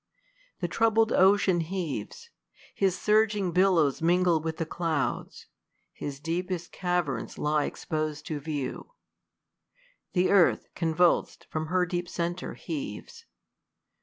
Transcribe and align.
The 0.61 0.67
troubled 0.67 1.13
ocean 1.13 1.59
heaves: 1.59 2.31
His 2.73 2.97
surging 2.97 3.51
billows 3.51 4.01
mingle 4.01 4.41
with 4.41 4.57
the 4.57 4.65
clouds: 4.65 5.45
His 5.93 6.19
deepest 6.19 6.71
caverns 6.71 7.37
lie 7.37 7.67
expos'd 7.69 8.25
to 8.25 8.39
view. 8.39 8.93
The 10.13 10.31
earth, 10.31 10.69
convuls'd 10.73 11.45
from 11.51 11.67
her 11.67 11.85
deep 11.85 12.09
centre, 12.09 12.55
heaves. 12.55 13.27